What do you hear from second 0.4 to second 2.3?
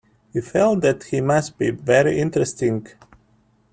felt that he must be very